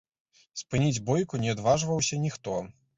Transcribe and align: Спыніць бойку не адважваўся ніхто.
Спыніць 0.61 1.03
бойку 1.11 1.43
не 1.47 1.53
адважваўся 1.57 2.23
ніхто. 2.29 2.63